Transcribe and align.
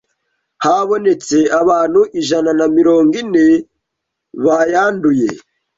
habonetse 0.65 1.37
abantu 1.61 2.01
ijana 2.19 2.51
na 2.59 2.65
mirongo 2.75 3.13
ine 3.23 3.47
bayanduye, 4.45 5.29